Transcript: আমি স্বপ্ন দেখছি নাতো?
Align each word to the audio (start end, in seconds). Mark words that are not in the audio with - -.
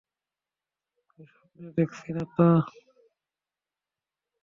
আমি 1.09 1.23
স্বপ্ন 1.31 1.61
দেখছি 1.77 2.09
নাতো? 2.15 2.45